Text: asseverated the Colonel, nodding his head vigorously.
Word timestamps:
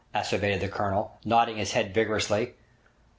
asseverated 0.15 0.59
the 0.61 0.67
Colonel, 0.67 1.19
nodding 1.23 1.57
his 1.57 1.73
head 1.73 1.93
vigorously. 1.93 2.55